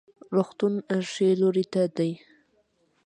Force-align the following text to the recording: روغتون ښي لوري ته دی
روغتون 0.35 0.73
ښي 1.11 1.29
لوري 1.41 1.65
ته 1.73 1.81
دی 1.97 2.11